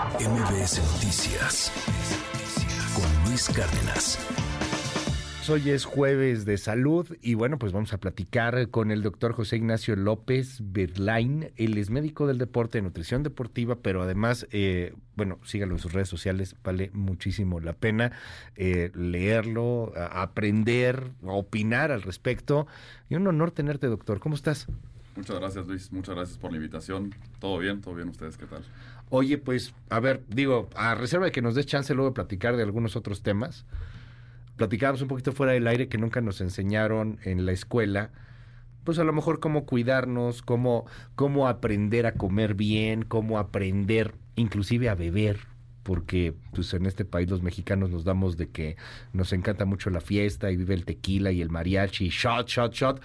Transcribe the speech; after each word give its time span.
MBS 0.00 0.80
Noticias 0.94 1.70
con 2.94 3.28
Luis 3.28 3.50
Cárdenas. 3.50 4.18
Hoy 5.50 5.68
es 5.68 5.84
jueves 5.84 6.46
de 6.46 6.56
salud 6.56 7.06
y 7.20 7.34
bueno, 7.34 7.58
pues 7.58 7.72
vamos 7.72 7.92
a 7.92 7.98
platicar 7.98 8.70
con 8.70 8.92
el 8.92 9.02
doctor 9.02 9.32
José 9.32 9.56
Ignacio 9.56 9.96
López 9.96 10.60
Berlain. 10.62 11.50
Él 11.56 11.76
es 11.76 11.90
médico 11.90 12.26
del 12.26 12.38
deporte, 12.38 12.78
de 12.78 12.82
nutrición 12.82 13.22
deportiva, 13.22 13.80
pero 13.82 14.00
además, 14.00 14.46
eh, 14.52 14.94
bueno, 15.16 15.38
sígalo 15.44 15.74
en 15.74 15.80
sus 15.80 15.92
redes 15.92 16.08
sociales, 16.08 16.56
vale 16.64 16.90
muchísimo 16.94 17.60
la 17.60 17.74
pena 17.74 18.12
eh, 18.56 18.90
leerlo, 18.94 19.92
aprender, 19.96 21.10
opinar 21.22 21.92
al 21.92 22.00
respecto. 22.00 22.66
Y 23.10 23.16
un 23.16 23.26
honor 23.26 23.50
tenerte, 23.50 23.86
doctor. 23.88 24.18
¿Cómo 24.18 24.34
estás? 24.34 24.66
Muchas 25.16 25.38
gracias, 25.38 25.66
Luis. 25.66 25.92
Muchas 25.92 26.14
gracias 26.14 26.38
por 26.38 26.50
la 26.50 26.56
invitación. 26.56 27.14
¿Todo 27.40 27.58
bien? 27.58 27.80
¿Todo 27.80 27.94
bien 27.94 28.08
ustedes? 28.08 28.36
¿Qué 28.36 28.46
tal? 28.46 28.62
Oye, 29.10 29.38
pues, 29.38 29.74
a 29.88 29.98
ver, 30.00 30.22
digo, 30.28 30.68
a 30.76 30.94
reserva 30.94 31.26
de 31.26 31.32
que 31.32 31.42
nos 31.42 31.54
des 31.54 31.66
chance 31.66 31.92
luego 31.94 32.10
de 32.10 32.14
platicar 32.14 32.56
de 32.56 32.62
algunos 32.62 32.94
otros 32.94 33.22
temas, 33.22 33.64
platicábamos 34.56 35.02
un 35.02 35.08
poquito 35.08 35.32
fuera 35.32 35.52
del 35.52 35.66
aire 35.66 35.88
que 35.88 35.98
nunca 35.98 36.20
nos 36.20 36.40
enseñaron 36.40 37.18
en 37.24 37.44
la 37.44 37.52
escuela, 37.52 38.10
pues 38.84 38.98
a 38.98 39.04
lo 39.04 39.12
mejor 39.12 39.40
cómo 39.40 39.66
cuidarnos, 39.66 40.42
cómo, 40.42 40.86
cómo 41.16 41.48
aprender 41.48 42.06
a 42.06 42.12
comer 42.12 42.54
bien, 42.54 43.02
cómo 43.02 43.38
aprender 43.38 44.14
inclusive 44.36 44.88
a 44.88 44.94
beber, 44.94 45.40
porque 45.82 46.34
pues 46.52 46.72
en 46.74 46.86
este 46.86 47.04
país 47.04 47.28
los 47.28 47.42
mexicanos 47.42 47.90
nos 47.90 48.04
damos 48.04 48.36
de 48.36 48.48
que 48.48 48.76
nos 49.12 49.32
encanta 49.32 49.64
mucho 49.64 49.90
la 49.90 50.00
fiesta 50.00 50.50
y 50.50 50.56
vive 50.56 50.74
el 50.74 50.84
tequila 50.84 51.32
y 51.32 51.42
el 51.42 51.50
mariachi, 51.50 52.08
shot, 52.10 52.48
shot, 52.48 52.72
shot. 52.72 53.02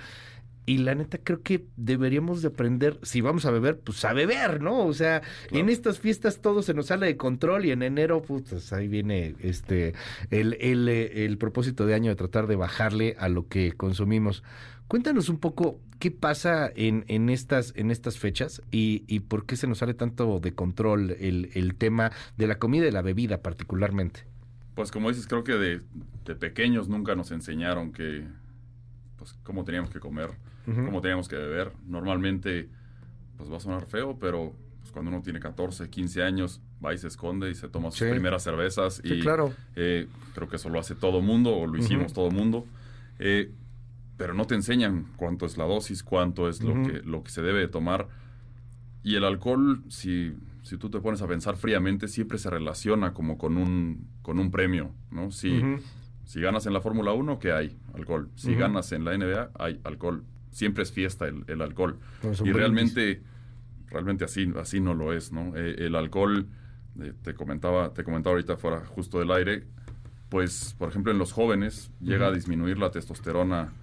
Y 0.65 0.79
la 0.79 0.95
neta 0.95 1.19
creo 1.19 1.41
que 1.41 1.65
deberíamos 1.77 2.41
de 2.41 2.47
aprender, 2.47 2.99
si 3.03 3.21
vamos 3.21 3.45
a 3.45 3.51
beber, 3.51 3.79
pues 3.79 4.03
a 4.03 4.13
beber, 4.13 4.61
¿no? 4.61 4.85
O 4.85 4.93
sea, 4.93 5.21
en 5.51 5.69
estas 5.69 5.99
fiestas 5.99 6.41
todo 6.41 6.63
se 6.63 6.73
nos 6.73 6.87
sale 6.87 7.05
de 7.05 7.17
control 7.17 7.65
y 7.65 7.71
en 7.71 7.83
enero, 7.83 8.23
pues 8.23 8.73
ahí 8.73 8.87
viene 8.87 9.35
este 9.39 9.93
el, 10.31 10.57
el, 10.59 10.89
el 10.89 11.37
propósito 11.37 11.85
de 11.85 11.93
año 11.93 12.09
de 12.09 12.15
tratar 12.15 12.47
de 12.47 12.55
bajarle 12.55 13.15
a 13.19 13.29
lo 13.29 13.47
que 13.47 13.73
consumimos. 13.73 14.43
Cuéntanos 14.87 15.29
un 15.29 15.39
poco 15.39 15.79
qué 15.99 16.11
pasa 16.11 16.71
en, 16.75 17.05
en, 17.07 17.29
estas, 17.29 17.73
en 17.75 17.91
estas 17.91 18.17
fechas 18.17 18.61
y, 18.71 19.03
y 19.07 19.21
por 19.21 19.45
qué 19.45 19.55
se 19.55 19.67
nos 19.67 19.79
sale 19.79 19.93
tanto 19.93 20.39
de 20.39 20.53
control 20.53 21.15
el, 21.19 21.49
el 21.53 21.75
tema 21.75 22.11
de 22.37 22.47
la 22.47 22.59
comida 22.59 22.87
y 22.87 22.91
la 22.91 23.01
bebida 23.01 23.41
particularmente. 23.41 24.21
Pues 24.75 24.91
como 24.91 25.09
dices, 25.09 25.25
creo 25.27 25.43
que 25.43 25.53
de, 25.53 25.81
de 26.25 26.35
pequeños 26.35 26.89
nunca 26.89 27.15
nos 27.15 27.31
enseñaron 27.31 27.91
que 27.91 28.25
pues 29.17 29.33
cómo 29.43 29.63
teníamos 29.63 29.89
que 29.89 29.99
comer 29.99 30.31
cómo 30.65 31.01
teníamos 31.01 31.27
que 31.27 31.35
beber. 31.35 31.71
Normalmente, 31.87 32.69
pues 33.37 33.51
va 33.51 33.57
a 33.57 33.59
sonar 33.59 33.85
feo, 33.85 34.17
pero 34.19 34.53
pues, 34.81 34.91
cuando 34.91 35.09
uno 35.09 35.21
tiene 35.21 35.39
14, 35.39 35.89
15 35.89 36.23
años, 36.23 36.61
va 36.83 36.93
y 36.93 36.97
se 36.97 37.07
esconde 37.07 37.49
y 37.49 37.55
se 37.55 37.67
toma 37.69 37.91
sus 37.91 38.07
primeras 38.07 38.43
cervezas. 38.43 39.01
Sí, 39.03 39.13
y 39.13 39.19
claro. 39.19 39.53
Eh, 39.75 40.07
creo 40.33 40.47
que 40.47 40.57
eso 40.57 40.69
lo 40.69 40.79
hace 40.79 40.93
todo 40.93 41.21
mundo, 41.21 41.55
o 41.55 41.65
lo 41.65 41.77
hicimos 41.77 42.13
todo 42.13 42.29
mundo. 42.29 42.65
Eh, 43.19 43.51
pero 44.17 44.33
no 44.33 44.45
te 44.45 44.55
enseñan 44.55 45.07
cuánto 45.15 45.45
es 45.45 45.57
la 45.57 45.65
dosis, 45.65 46.03
cuánto 46.03 46.47
es 46.47 46.61
lo, 46.61 46.73
que, 46.83 47.01
lo 47.03 47.23
que 47.23 47.31
se 47.31 47.41
debe 47.41 47.59
de 47.59 47.67
tomar. 47.67 48.07
Y 49.03 49.15
el 49.15 49.25
alcohol, 49.25 49.83
si, 49.89 50.33
si 50.61 50.77
tú 50.77 50.89
te 50.89 50.99
pones 50.99 51.21
a 51.21 51.27
pensar 51.27 51.57
fríamente, 51.57 52.07
siempre 52.07 52.37
se 52.37 52.49
relaciona 52.49 53.13
como 53.13 53.37
con 53.37 53.57
un, 53.57 54.07
con 54.21 54.39
un 54.39 54.51
premio, 54.51 54.91
¿no? 55.11 55.31
Si, 55.31 55.61
si 56.25 56.41
ganas 56.41 56.65
en 56.65 56.73
la 56.73 56.81
Fórmula 56.81 57.11
1, 57.11 57.39
¿qué 57.39 57.51
hay? 57.51 57.75
Alcohol. 57.93 58.29
Si 58.35 58.55
ganas 58.55 58.91
en 58.91 59.03
la 59.03 59.17
NBA, 59.17 59.51
hay 59.59 59.79
alcohol 59.83 60.23
siempre 60.55 60.83
es 60.83 60.91
fiesta 60.93 61.27
el, 61.27 61.61
alcohol. 61.61 61.99
y 62.45 62.51
realmente, 62.53 63.21
realmente 63.89 64.23
así, 64.23 64.49
así 64.57 64.79
no 64.79 64.93
lo 64.93 65.11
es, 65.11 65.33
¿no? 65.33 65.53
Eh, 65.53 65.75
el 65.79 65.95
alcohol, 65.95 66.47
eh, 67.01 67.11
te 67.21 67.33
comentaba, 67.33 67.93
te 67.93 68.05
comentaba 68.05 68.35
ahorita 68.35 68.55
fuera 68.55 68.85
justo 68.85 69.19
del 69.19 69.31
aire, 69.31 69.65
pues, 70.29 70.73
por 70.79 70.87
ejemplo, 70.87 71.11
en 71.11 71.17
los 71.17 71.33
jóvenes 71.33 71.91
llega 71.99 72.27
a 72.27 72.31
disminuir 72.31 72.77
la 72.77 72.89
testosterona 72.89 73.73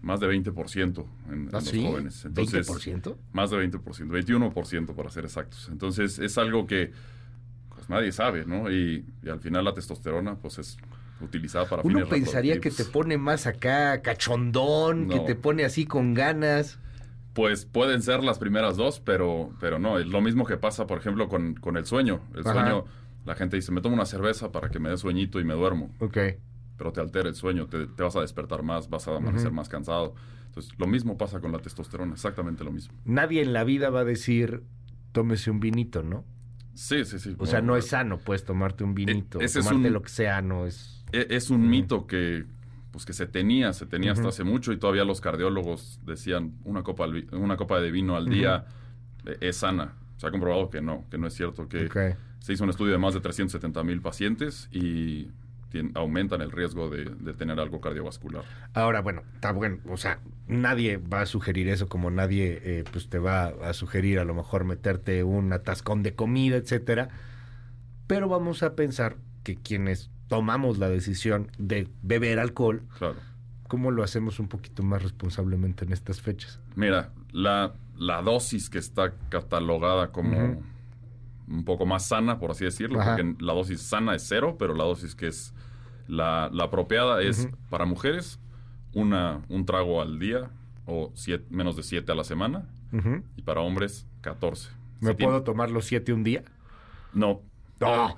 más 0.00 0.20
de 0.20 0.28
20% 0.28 1.06
en, 1.26 1.32
en 1.32 1.48
¿Ah, 1.48 1.58
los 1.58 1.72
jóvenes. 1.72 2.24
Entonces, 2.24 2.68
¿20%? 2.68 3.16
Más 3.32 3.50
de 3.50 3.68
20%, 3.68 3.80
21% 3.80 4.94
para 4.94 5.10
ser 5.10 5.24
exactos. 5.24 5.68
Entonces, 5.72 6.20
es 6.20 6.38
algo 6.38 6.68
que 6.68 6.92
pues 7.68 7.90
nadie 7.90 8.12
sabe, 8.12 8.46
¿no? 8.46 8.70
Y, 8.70 9.04
y 9.24 9.28
al 9.28 9.40
final 9.40 9.64
la 9.64 9.74
testosterona, 9.74 10.36
pues 10.36 10.60
es 10.60 10.78
utilizada 11.20 11.66
para 11.68 11.82
Uno 11.82 12.06
pensaría 12.08 12.60
que 12.60 12.70
te 12.70 12.84
pone 12.84 13.18
más 13.18 13.46
acá 13.46 14.02
cachondón, 14.02 15.08
que 15.08 15.20
te 15.20 15.34
pone 15.34 15.64
así 15.64 15.86
con 15.86 16.14
ganas. 16.14 16.78
Pues 17.32 17.66
pueden 17.66 18.02
ser 18.02 18.24
las 18.24 18.38
primeras 18.38 18.76
dos, 18.76 19.00
pero, 19.00 19.50
pero 19.60 19.78
no. 19.78 19.98
Es 19.98 20.06
lo 20.06 20.20
mismo 20.22 20.46
que 20.46 20.56
pasa, 20.56 20.86
por 20.86 20.98
ejemplo, 20.98 21.28
con, 21.28 21.54
con 21.54 21.76
el 21.76 21.84
sueño. 21.84 22.20
El 22.34 22.44
sueño, 22.44 22.86
la 23.26 23.34
gente 23.34 23.56
dice, 23.56 23.72
me 23.72 23.82
tomo 23.82 23.94
una 23.94 24.06
cerveza 24.06 24.52
para 24.52 24.70
que 24.70 24.78
me 24.78 24.88
dé 24.88 24.96
sueñito 24.96 25.38
y 25.38 25.44
me 25.44 25.54
duermo. 25.54 25.90
Ok. 25.98 26.16
Pero 26.78 26.92
te 26.92 27.00
altera 27.00 27.28
el 27.28 27.34
sueño, 27.34 27.66
te, 27.66 27.86
vas 28.02 28.16
a 28.16 28.20
despertar 28.20 28.62
más, 28.62 28.88
vas 28.88 29.08
a 29.08 29.16
amanecer 29.16 29.50
más 29.50 29.68
cansado. 29.68 30.14
Entonces, 30.46 30.72
lo 30.78 30.86
mismo 30.86 31.18
pasa 31.18 31.40
con 31.40 31.52
la 31.52 31.58
testosterona, 31.58 32.14
exactamente 32.14 32.64
lo 32.64 32.70
mismo. 32.70 32.94
Nadie 33.04 33.42
en 33.42 33.52
la 33.52 33.64
vida 33.64 33.90
va 33.90 34.00
a 34.00 34.04
decir, 34.04 34.62
tómese 35.12 35.50
un 35.50 35.60
vinito, 35.60 36.02
¿no? 36.02 36.24
Sí, 36.72 37.04
sí, 37.04 37.18
sí. 37.18 37.34
O 37.38 37.46
sea, 37.46 37.60
no 37.60 37.76
es 37.76 37.88
sano, 37.88 38.18
pues, 38.18 38.44
tomarte 38.44 38.84
un 38.84 38.94
vinito. 38.94 39.40
E, 39.40 39.48
tomarte 39.48 39.90
lo 39.90 40.02
que 40.02 40.08
sea, 40.08 40.40
no 40.40 40.66
es... 40.66 40.95
E, 41.12 41.26
es 41.30 41.50
un 41.50 41.68
mito 41.68 42.06
que 42.06 42.44
pues 42.90 43.04
que 43.04 43.12
se 43.12 43.26
tenía, 43.26 43.74
se 43.74 43.84
tenía 43.84 44.12
hasta 44.12 44.28
hace 44.28 44.42
mucho 44.42 44.72
y 44.72 44.78
todavía 44.78 45.04
los 45.04 45.20
cardiólogos 45.20 46.00
decían 46.06 46.54
una 46.64 46.82
copa, 46.82 47.06
una 47.32 47.58
copa 47.58 47.78
de 47.78 47.90
vino 47.90 48.16
al 48.16 48.26
día 48.26 48.64
e, 49.26 49.36
es 49.40 49.58
sana. 49.58 49.94
Se 50.16 50.26
ha 50.26 50.30
comprobado 50.30 50.70
que 50.70 50.80
no, 50.80 51.04
que 51.10 51.18
no 51.18 51.26
es 51.26 51.34
cierto, 51.34 51.68
que 51.68 51.90
se 52.38 52.52
hizo 52.52 52.64
un 52.64 52.70
estudio 52.70 52.92
de 52.92 52.98
más 52.98 53.12
de 53.12 53.20
370 53.20 53.82
mil 53.82 54.00
pacientes 54.00 54.68
y 54.72 55.28
aumentan 55.94 56.40
el 56.40 56.50
riesgo 56.52 56.88
de, 56.88 57.04
tener 57.34 57.60
algo 57.60 57.80
cardiovascular. 57.80 58.44
Ahora, 58.72 59.00
bueno, 59.00 59.22
está 59.34 59.52
bueno, 59.52 59.78
o 59.88 59.96
sea, 59.96 60.20
nadie 60.46 60.96
va 60.96 61.22
a 61.22 61.26
sugerir 61.26 61.68
eso 61.68 61.88
como 61.88 62.10
nadie 62.10 62.60
eh, 62.62 62.84
pues 62.90 63.08
te 63.08 63.18
va 63.18 63.48
a 63.62 63.72
sugerir 63.72 64.18
a 64.18 64.24
lo 64.24 64.34
mejor 64.34 64.64
meterte 64.64 65.22
un 65.24 65.52
atascón 65.52 66.02
de 66.02 66.14
comida, 66.14 66.56
etcétera, 66.56 67.08
pero 68.06 68.28
vamos 68.28 68.62
a 68.62 68.74
pensar 68.74 69.16
que 69.42 69.56
quienes 69.56 70.10
tomamos 70.28 70.78
la 70.78 70.88
decisión 70.88 71.50
de 71.58 71.88
beber 72.02 72.38
alcohol, 72.38 72.82
claro. 72.98 73.16
¿cómo 73.68 73.90
lo 73.90 74.02
hacemos 74.02 74.38
un 74.38 74.48
poquito 74.48 74.82
más 74.82 75.02
responsablemente 75.02 75.84
en 75.84 75.92
estas 75.92 76.20
fechas? 76.20 76.60
Mira, 76.74 77.10
la, 77.32 77.74
la 77.96 78.22
dosis 78.22 78.70
que 78.70 78.78
está 78.78 79.14
catalogada 79.28 80.12
como 80.12 80.62
un 81.48 81.64
poco 81.64 81.86
más 81.86 82.06
sana, 82.06 82.38
por 82.38 82.50
así 82.50 82.64
decirlo, 82.64 82.98
porque 83.02 83.36
la 83.40 83.52
dosis 83.52 83.80
sana 83.80 84.14
es 84.14 84.26
cero, 84.26 84.56
pero 84.58 84.74
la 84.74 84.84
dosis 84.84 85.14
que 85.14 85.28
es 85.28 85.54
la, 86.08 86.50
la 86.52 86.64
apropiada 86.64 87.22
es 87.22 87.48
para 87.70 87.84
mujeres 87.84 88.38
una, 88.94 89.42
un 89.48 89.66
trago 89.66 90.00
al 90.00 90.18
día 90.18 90.50
o 90.86 91.12
menos 91.50 91.76
de 91.76 91.82
siete 91.82 92.12
a 92.12 92.14
la 92.14 92.24
semana 92.24 92.66
y 93.36 93.42
para 93.42 93.60
hombres 93.60 94.06
14. 94.22 94.70
¿Me 95.00 95.14
puedo 95.14 95.42
tomar 95.42 95.70
los 95.70 95.84
siete 95.84 96.12
un 96.12 96.24
día? 96.24 96.42
No, 97.12 97.42
no. 97.80 98.16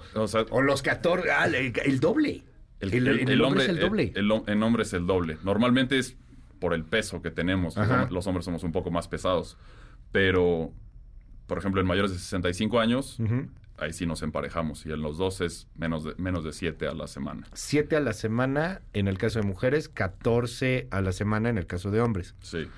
O, 0.51 0.63
los 0.63 0.83
14, 0.83 1.31
ah, 1.31 1.47
el, 1.47 2.01
doble. 2.01 2.45
El, 2.81 3.43
hombre 3.43 3.65
es 3.65 3.69
el 3.69 3.81
doble. 3.81 4.13
El, 4.15 4.63
hombre 4.63 4.83
es 4.83 4.93
el 4.93 5.07
doble. 5.07 5.39
Normalmente 5.43 5.99
es 5.99 6.17
por 6.61 6.75
el 6.75 6.85
peso 6.85 7.23
que 7.23 7.31
tenemos. 7.31 7.77
Los 8.11 8.27
hombres 8.27 8.45
somos 8.45 8.63
un 8.63 8.73
poco 8.73 8.91
más 8.91 9.09
pesados. 9.09 9.57
Pero, 10.13 10.73
por 11.47 11.59
ejemplo, 11.59 11.81
en 11.81 11.87
mayores 11.87 12.13
de 12.13 12.19
65 12.19 12.81
años, 12.81 13.19
ahí 13.79 13.93
sí 13.93 14.07
nos 14.07 14.23
emparejamos. 14.23 14.87
Y 14.87 14.93
en 14.93 15.03
los 15.03 15.19
dos 15.19 15.41
es 15.41 15.67
menos 15.77 16.05
de, 16.05 16.15
menos 16.19 16.45
de 16.45 16.53
7 16.53 16.87
a 16.87 16.95
la 16.95 17.07
semana. 17.07 17.47
7 17.53 17.97
a 17.97 18.01
la 18.01 18.13
semana 18.13 18.81
en 18.93 19.09
el 19.09 19.19
caso 19.19 19.41
de 19.41 19.47
mujeres, 19.47 19.89
14 19.89 20.89
a 20.91 21.01
la 21.01 21.13
semana 21.13 21.49
en 21.49 21.59
el 21.59 21.67
caso 21.67 21.91
de 21.91 22.01
hombres. 22.01 22.35
Sí. 22.41 22.69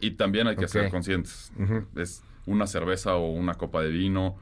Y 0.00 0.12
también 0.12 0.46
hay 0.46 0.56
que 0.56 0.68
ser 0.68 0.90
conscientes. 0.90 1.52
Es 1.96 2.22
una 2.46 2.66
cerveza 2.66 3.16
o 3.16 3.30
una 3.30 3.54
copa 3.54 3.82
de 3.82 3.90
vino 3.90 4.36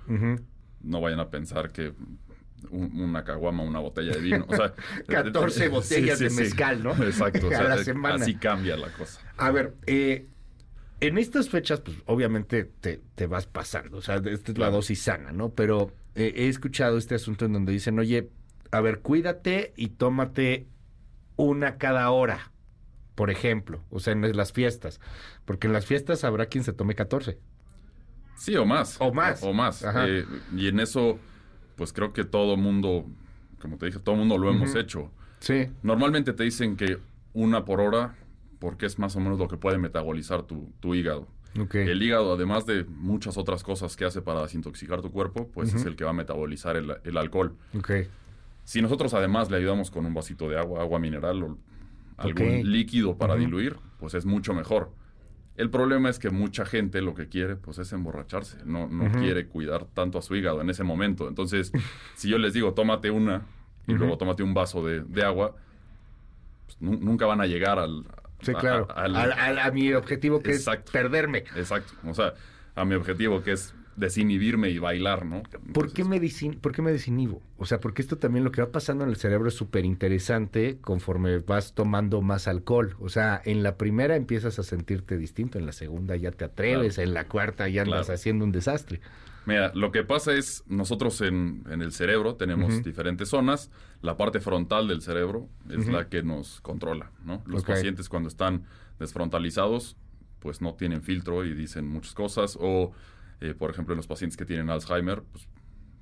no 0.85 1.01
vayan 1.01 1.21
a 1.21 1.31
pensar 1.31 1.71
que 1.71 1.93
una 2.71 3.25
caguama, 3.25 3.63
una 3.63 3.79
botella 3.79 4.13
de 4.13 4.21
vino. 4.21 4.47
O 4.49 4.57
sea, 4.57 4.75
14 5.09 5.69
botellas 5.71 6.19
de 6.19 6.31
mezcal, 6.31 6.83
¿no? 6.83 6.93
Exacto. 7.05 7.49
a 7.49 7.63
la 7.63 7.85
semana. 7.85 8.17
Así 8.17 8.35
cambia 8.35 8.77
la 8.77 8.89
cosa. 8.89 9.21
A 9.37 9.51
ver, 9.51 9.75
eh, 9.87 10.27
en 11.01 11.19
estas 11.19 11.49
fechas, 11.49 11.81
pues 11.81 11.97
obviamente 12.07 12.65
te, 12.65 13.01
te, 13.15 13.27
vas 13.27 13.47
pasando. 13.47 13.99
O 13.99 14.03
sea, 14.03 14.17
esta 14.17 14.53
es 14.53 14.59
la 14.59 14.71
dosis 14.71 15.03
sana, 15.03 15.33
¿no? 15.33 15.51
Pero 15.51 15.93
eh, 16.15 16.33
he 16.37 16.49
escuchado 16.49 16.97
este 16.97 17.15
asunto 17.15 17.45
en 17.45 17.53
donde 17.53 17.73
dicen, 17.73 17.99
oye, 17.99 18.31
a 18.71 18.81
ver, 18.81 19.01
cuídate 19.01 19.73
y 19.77 19.89
tómate 19.89 20.67
una 21.37 21.77
cada 21.77 22.11
hora, 22.11 22.53
por 23.15 23.31
ejemplo. 23.31 23.85
O 23.91 24.01
sea, 24.01 24.13
en 24.13 24.37
las 24.37 24.53
fiestas. 24.53 25.01
Porque 25.45 25.67
en 25.67 25.73
las 25.73 25.87
fiestas 25.87 26.25
habrá 26.25 26.47
quien 26.47 26.65
se 26.65 26.73
tome 26.73 26.95
14. 26.95 27.39
Sí, 28.37 28.57
o 28.57 28.65
más. 28.65 28.97
O 29.01 29.13
más. 29.13 29.43
O, 29.43 29.53
más. 29.53 29.85
Eh, 30.07 30.25
y 30.57 30.69
en 30.69 30.81
eso, 30.81 31.19
pues 31.77 31.93
creo 31.93 32.13
que 32.13 32.25
todo 32.25 32.57
mundo, 32.57 33.07
como 33.61 33.79
te 33.79 33.87
dije, 33.87 33.99
todo 33.99 34.17
mundo 34.17 34.39
lo 34.39 34.51
hemos 34.51 34.75
hecho. 34.75 35.11
Sí. 35.41 35.71
Normalmente 35.83 36.33
te 36.33 36.45
dicen 36.45 36.77
que 36.77 36.99
una 37.33 37.65
por 37.65 37.81
hora, 37.81 38.17
porque 38.59 38.87
es 38.87 38.99
más 38.99 39.17
o 39.17 39.21
menos 39.21 39.39
lo 39.39 39.49
que 39.49 39.57
puede 39.57 39.79
metabolizar 39.79 40.43
tu, 40.43 40.95
hígado. 40.95 41.29
Ok. 41.61 41.77
El 41.77 42.03
hígado, 42.03 42.35
además 42.35 42.67
de 42.67 42.85
muchas 42.85 43.37
otras 43.37 43.63
cosas 43.63 43.97
que 43.97 44.05
hace 44.05 44.23
para 44.23 44.43
desintoxicar 44.43 45.03
tu 45.03 45.11
cuerpo, 45.11 45.49
pues 45.53 45.75
es 45.75 45.85
el 45.85 45.97
que 45.97 46.05
va 46.05 46.11
a 46.11 46.15
metabolizar 46.15 46.77
el, 46.77 46.97
el 47.05 47.17
alcohol. 47.17 47.57
Si 48.65 48.81
nosotros 48.81 49.13
además 49.15 49.51
le 49.51 49.59
ayudamos 49.59 49.91
con 49.91 50.07
un 50.07 50.15
vasito 50.15 50.49
de 50.49 50.59
agua, 50.59 50.81
agua 50.81 50.99
mineral 50.99 51.43
o 51.43 51.59
algún 52.17 52.71
líquido 52.71 53.17
para 53.17 53.37
diluir, 53.37 53.77
pues 53.99 54.15
es 54.15 54.25
mucho 54.25 54.55
mejor. 54.55 54.91
El 55.57 55.71
problema 55.71 56.09
es 56.11 56.19
que 56.19 56.31
mucha 56.31 56.65
gente 56.65 57.01
lo 57.01 57.15
que 57.15 57.29
quiere 57.29 57.55
pues 57.57 57.79
es 57.79 57.93
emborracharse, 57.93 58.59
no, 58.65 58.89
no 58.89 59.11
quiere 59.13 59.47
cuidar 59.47 59.85
tanto 59.85 60.19
a 60.19 60.23
su 60.23 60.35
hígado 60.35 60.61
en 60.61 60.69
ese 60.71 60.83
momento. 60.83 61.29
Entonces, 61.29 61.71
si 62.17 62.29
yo 62.29 62.39
les 62.39 62.55
digo, 62.55 62.75
tómate 62.75 63.11
una 63.11 63.43
y 63.87 63.93
luego 63.93 64.17
tómate 64.19 64.43
un 64.43 64.53
vaso 64.55 64.85
de, 64.85 65.01
de 65.03 65.23
agua, 65.23 65.55
pues, 66.67 66.77
nu- 66.81 66.99
nunca 67.01 67.27
van 67.27 67.41
a 67.41 67.47
llegar 67.47 67.79
al... 67.79 68.05
Sí, 68.41 68.51
a- 68.51 68.59
claro. 68.59 68.89
a- 68.91 69.03
al- 69.05 69.15
Al- 69.17 69.33
al- 69.33 69.59
a 69.61 69.71
mi 69.71 69.93
objetivo 69.93 70.41
que 70.43 70.53
Exacto. 70.53 70.87
es 70.87 70.91
perderme. 70.93 71.45
Exacto. 71.55 71.93
O 72.05 72.15
sea, 72.15 72.35
a 72.75 72.85
mi 72.85 72.95
objetivo 72.97 73.43
que 73.43 73.53
es 73.53 73.75
desinhibirme 73.97 74.71
y 74.71 74.79
bailar, 74.79 75.25
¿no? 75.25 75.43
¿Por 75.73 75.93
qué, 75.93 76.05
me 76.05 76.21
desin- 76.21 76.59
¿Por 76.59 76.73
qué 76.73 76.83
me 76.83 76.91
desinhibo? 76.93 77.43
O 77.59 77.67
sea, 77.67 77.81
porque 77.81 78.03
esto 78.03 78.19
también 78.19 78.45
lo 78.45 78.51
que 78.53 78.61
va 78.63 78.71
pasando 78.73 79.05
en 79.05 79.11
el 79.11 79.17
cerebro 79.17 79.49
es 79.49 79.55
súper 79.55 79.85
interesante 79.85 80.79
conforme 80.81 81.39
vas 81.39 81.75
tomando 81.75 82.21
más 82.23 82.49
alcohol. 82.49 82.97
O 83.01 83.09
sea, 83.09 83.41
en 83.45 83.63
la 83.63 83.77
primera 83.77 84.17
empiezas 84.17 84.59
a 84.59 84.63
sentirte 84.63 85.17
distinto, 85.17 85.59
en 85.59 85.67
la 85.67 85.73
segunda 85.73 86.17
ya 86.17 86.31
te 86.33 86.45
atreves, 86.45 86.95
Claro. 86.97 87.09
en 87.09 87.15
la 87.15 87.25
cuarta 87.29 87.69
ya 87.69 87.83
andas 87.83 88.07
Claro. 88.07 88.15
haciendo 88.15 88.45
un 88.45 88.53
desastre. 88.53 89.01
Mira, 89.47 89.73
lo 89.75 89.93
que 89.93 90.05
pasa 90.05 90.33
es, 90.33 90.65
nosotros 90.69 91.21
en, 91.21 91.65
en 91.71 91.83
el 91.83 91.93
cerebro 91.93 92.35
tenemos 92.37 92.83
diferentes 92.83 93.29
zonas. 93.29 93.71
La 94.01 94.17
parte 94.17 94.41
frontal 94.41 94.89
del 94.89 95.03
cerebro 95.03 95.49
es 95.69 95.87
la 95.87 96.09
que 96.09 96.23
nos 96.23 96.63
controla, 96.63 97.11
¿no? 97.25 97.43
Los 97.47 97.63
pacientes 97.63 98.09
cuando 98.09 98.29
están 98.31 98.65
desfrontalizados, 98.99 99.97
pues 100.41 100.61
no 100.61 100.75
tienen 100.75 101.03
filtro 101.03 101.45
y 101.45 101.55
dicen 101.55 101.87
muchas 101.87 102.15
cosas. 102.15 102.57
O, 102.61 102.93
eh, 103.45 103.55
por 103.55 103.71
ejemplo, 103.71 103.93
en 103.95 103.99
los 103.99 104.07
pacientes 104.07 104.37
que 104.37 104.45
tienen 104.45 104.71
Alzheimer, 104.71 105.23
pues 105.23 105.47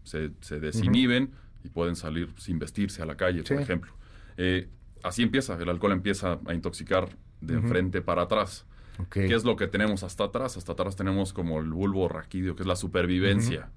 se, 0.05 0.31
se 0.41 0.61
desinhiben 0.61 1.33
y 1.65 1.69
pueden 1.71 1.97
salir 1.97 2.33
sin 2.39 2.59
vestirse 2.59 3.03
a 3.03 3.06
la 3.06 3.17
calle, 3.17 3.43
Sí. 3.44 3.55
por 3.55 3.62
ejemplo. 3.62 3.93
Eh, 4.37 4.69
así 5.03 5.23
empieza, 5.23 5.55
el 5.61 5.69
alcohol 5.69 5.93
empieza 5.93 6.39
a 6.47 6.55
intoxicar 6.55 7.09
de 7.41 7.56
Ujú. 7.56 7.67
enfrente 7.67 8.00
para 8.03 8.23
atrás. 8.23 8.67
Ok. 8.99 9.09
¿Qué 9.15 9.35
es 9.35 9.44
lo 9.44 9.56
que 9.56 9.67
tenemos 9.67 10.03
hasta 10.05 10.25
atrás? 10.25 10.56
Hasta 10.56 10.73
atrás 10.73 10.94
tenemos 10.97 11.33
como 11.33 11.61
el 11.61 11.71
bulbo 11.71 12.09
raquídeo, 12.09 12.55
que 12.55 12.62
es 12.62 12.67
la 12.69 12.77
supervivencia. 12.77 13.71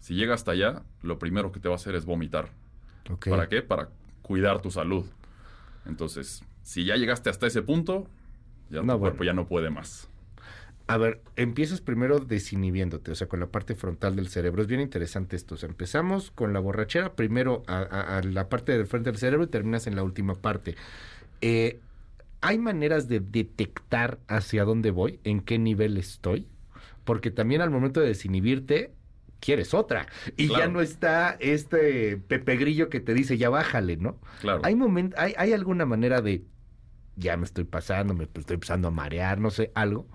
Si 0.00 0.14
llega 0.14 0.34
hasta 0.34 0.52
allá, 0.52 0.82
lo 1.02 1.18
primero 1.18 1.50
que 1.52 1.60
te 1.60 1.68
va 1.68 1.74
a 1.74 1.76
hacer 1.76 1.94
es 1.94 2.04
vomitar. 2.04 2.50
Ok. 3.10 3.28
¿Para 3.30 3.48
qué? 3.48 3.62
Para 3.62 3.88
cuidar 4.22 4.60
tu 4.60 4.70
salud. 4.70 5.06
Entonces, 5.86 6.44
si 6.62 6.84
ya 6.84 6.96
llegaste 6.96 7.30
hasta 7.30 7.46
ese 7.46 7.62
punto, 7.62 8.08
ya 8.70 8.82
No, 8.82 8.82
tu 8.82 8.86
bueno. 8.86 9.00
cuerpo 9.00 9.24
ya 9.24 9.32
no 9.32 9.46
puede 9.46 9.70
más. 9.70 10.08
A 10.88 10.96
ver, 10.96 11.22
empiezas 11.36 11.82
primero 11.82 12.18
desinhibiéndote, 12.18 13.10
o 13.10 13.14
sea, 13.14 13.28
con 13.28 13.40
la 13.40 13.48
parte 13.48 13.74
frontal 13.74 14.16
del 14.16 14.28
cerebro. 14.28 14.62
Es 14.62 14.68
bien 14.68 14.80
interesante 14.80 15.36
esto. 15.36 15.54
O 15.54 15.58
sea, 15.58 15.68
empezamos 15.68 16.30
con 16.30 16.54
la 16.54 16.60
borrachera, 16.60 17.14
primero 17.14 17.62
a, 17.66 17.78
a- 17.80 18.18
a 18.18 18.22
la 18.22 18.48
parte 18.48 18.72
del 18.76 18.86
frente 18.86 19.10
del 19.10 19.18
cerebro 19.18 19.44
y 19.44 19.48
terminas 19.48 19.86
en 19.86 19.96
la 19.96 20.02
última 20.02 20.34
parte. 20.36 20.76
Eh, 21.40 21.80
¿Hay 22.40 22.58
maneras 22.58 23.08
de 23.08 23.20
detectar 23.20 24.18
hacia 24.28 24.64
dónde 24.64 24.90
voy, 24.92 25.20
en 25.24 25.40
qué 25.40 25.58
nivel 25.58 25.96
estoy? 25.98 26.48
Porque 27.04 27.30
también 27.30 27.60
al 27.62 27.70
momento 27.70 28.00
de 28.00 28.08
desinhibirte, 28.08 28.92
quieres 29.40 29.74
otra. 29.74 30.06
Y 30.36 30.48
ya 30.48 30.68
no 30.68 30.80
está 30.80 31.36
este 31.40 32.16
Pepe 32.18 32.56
Grillo 32.56 32.88
que 32.90 33.00
te 33.00 33.14
dice, 33.14 33.38
ya 33.38 33.50
bájale, 33.50 33.96
¿no? 33.96 34.18
Claro. 34.40 34.62
¿Hay, 34.64 34.74
moment- 34.74 35.14
hay, 35.18 35.34
¿Hay 35.36 35.52
alguna 35.52 35.86
manera 35.86 36.20
de, 36.22 36.44
ya 37.16 37.36
me 37.36 37.44
estoy 37.44 37.64
pasando, 37.64 38.14
me 38.14 38.24
estoy 38.24 38.54
empezando 38.54 38.88
a 38.88 38.90
marear, 38.90 39.40
no 39.40 39.50
sé, 39.50 39.72
algo? 39.74 40.08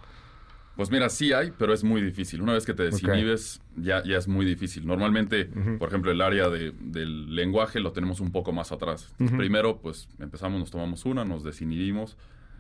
Pues 0.76 0.90
mira, 0.90 1.08
sí 1.10 1.34
hay, 1.34 1.52
pero 1.58 1.72
es 1.74 1.84
muy 1.84 2.02
difícil. 2.02 2.42
Una 2.42 2.54
vez 2.54 2.66
que 2.66 2.74
te 2.74 2.84
desinhibes, 2.84 3.62
ya, 3.76 4.02
ya 4.04 4.18
es 4.18 4.28
muy 4.28 4.44
difícil. 4.46 4.88
Normalmente, 4.88 5.46
por 5.78 5.88
ejemplo, 5.90 6.12
el 6.12 6.20
área 6.22 6.50
de- 6.50 6.72
del 6.80 7.36
lenguaje 7.36 7.80
lo 7.80 7.92
tenemos 7.92 8.20
un 8.20 8.32
poco 8.32 8.52
más 8.54 8.72
atrás. 8.72 9.10
Entonces. 9.12 9.38
Primero, 9.38 9.78
pues 9.82 10.10
empezamos, 10.20 10.60
nos 10.60 10.72
tomamos 10.72 11.06
una, 11.06 11.24
nos 11.26 11.44
desinhibimos. 11.44 12.18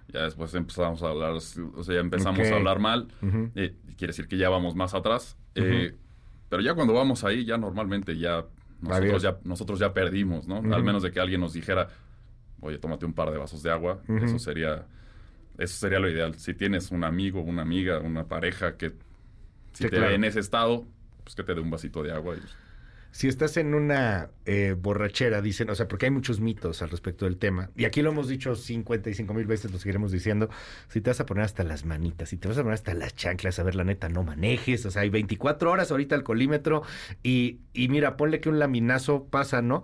Ya 0.10 0.24
después 0.24 0.54
empezamos 0.54 1.02
a 1.02 1.10
hablar, 1.10 1.32
o 1.32 1.40
sea, 1.40 1.96
ya 1.96 2.02
empezamos 2.02 2.40
a 2.40 2.56
hablar 2.58 2.80
mal. 2.80 3.08
Eh, 3.56 3.74
quiere 3.98 4.08
decir 4.12 4.28
que 4.28 4.38
ya 4.38 4.50
vamos 4.50 4.76
más 4.76 4.94
atrás. 4.94 5.36
Eh, 5.56 5.96
pero 6.50 6.62
ya 6.62 6.76
cuando 6.76 6.94
vamos 6.94 7.24
ahí, 7.24 7.46
ya 7.46 7.58
normalmente 7.58 8.16
ya 8.18 8.46
nosotros, 8.82 9.24
ya 9.24 9.38
nosotros 9.44 9.80
ya 9.80 9.92
perdimos, 9.94 10.48
¿no? 10.48 10.58
Al 10.58 10.84
menos 10.84 11.02
de 11.02 11.12
que 11.12 11.20
alguien 11.20 11.42
nos 11.42 11.54
dijera, 11.54 11.88
oye, 12.60 12.78
tómate 12.78 13.06
un 13.08 13.14
par 13.14 13.32
de 13.32 13.38
vasos 13.38 13.64
de 13.64 13.72
agua. 13.72 14.02
Eso 14.24 14.38
sería 14.38 14.86
eso 15.58 15.78
sería 15.78 16.00
lo 16.00 16.10
ideal. 16.10 16.36
Si 16.40 16.54
tienes 16.54 16.92
un 16.92 17.04
amigo, 17.04 17.42
una 17.42 17.62
amiga, 17.64 18.00
una 18.00 18.28
pareja 18.28 18.78
que 18.78 18.94
si 19.74 19.86
Sí, 19.86 19.88
te 19.88 20.00
claro. 20.00 20.02
ve 20.02 20.16
en 20.16 20.24
ese 20.26 20.40
estado, 20.42 20.88
pues 21.24 21.36
que 21.36 21.44
te 21.44 21.56
dé 21.56 21.62
un 21.62 21.72
vasito 21.72 22.04
de 22.04 22.12
agua. 22.14 22.38
y- 22.38 22.50
Si 23.12 23.28
estás 23.28 23.58
en 23.58 23.76
una 23.76 24.32
eh, 24.46 24.76
borrachera, 24.76 25.40
dicen, 25.44 25.70
o 25.70 25.76
sea, 25.76 25.88
porque 25.88 26.08
hay 26.08 26.12
muchos 26.12 26.40
mitos 26.40 26.82
al 26.82 26.90
respecto 26.90 27.26
del 27.26 27.38
tema, 27.38 27.70
y 27.76 27.86
aquí 27.86 28.02
lo 28.02 28.10
hemos 28.10 28.28
dicho 28.28 28.56
55 28.56 29.36
mil 29.36 29.46
veces, 29.46 29.72
lo 29.72 29.78
seguiremos 29.78 30.12
diciendo, 30.12 30.50
si 30.88 31.00
te 31.00 31.12
vas 31.12 31.20
a 31.20 31.28
poner 31.28 31.44
hasta 31.46 31.64
las 31.64 31.86
manitas, 31.86 32.30
si 32.30 32.38
te 32.38 32.48
vas 32.48 32.58
a 32.58 32.62
poner 32.64 32.74
hasta 32.74 32.96
las 32.96 33.16
chanclas, 33.16 33.60
a 33.60 33.64
ver, 33.64 33.76
la 33.76 33.84
neta, 33.84 34.10
no 34.10 34.24
manejes, 34.24 34.84
o 34.88 34.92
sea, 34.92 35.04
hay 35.04 35.10
24 35.12 35.70
horas 35.70 35.92
ahorita 35.92 36.16
al 36.16 36.24
colímetro, 36.24 36.82
y, 37.22 37.60
y 37.74 37.88
mira, 37.90 38.18
ponle 38.18 38.42
que 38.42 38.50
un 38.50 38.58
laminazo 38.58 39.26
pasa, 39.30 39.62
¿no? 39.62 39.84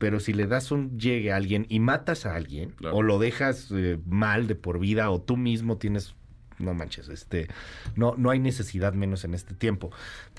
Pero 0.00 0.18
si 0.18 0.32
le 0.32 0.48
das 0.48 0.72
un 0.72 0.98
llegue 0.98 1.30
a 1.30 1.36
alguien 1.36 1.66
y 1.68 1.78
matas 1.78 2.26
a 2.26 2.34
alguien, 2.34 2.70
Claro. 2.70 2.96
o 2.96 3.02
lo 3.02 3.20
dejas 3.20 3.68
eh, 3.70 4.00
mal 4.06 4.48
de 4.48 4.56
por 4.56 4.80
vida, 4.80 5.10
o 5.10 5.20
tú 5.20 5.36
mismo 5.36 5.76
tienes 5.78 6.16
no 6.58 6.74
manches, 6.74 7.08
este, 7.08 7.48
no, 7.96 8.14
no 8.18 8.28
hay 8.30 8.38
necesidad 8.38 8.92
menos 8.92 9.24
en 9.24 9.32
este 9.34 9.54
tiempo. 9.54 9.90